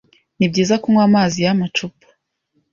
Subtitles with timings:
[0.37, 2.07] Nibyiza kunywa amazi yamacupa.